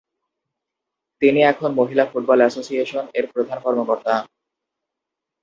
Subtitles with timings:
[1.21, 4.13] তিনি এখন মহিলা ফুটবল অ্যাসোসিয়েশন এর প্রধান কর্মকর্তা।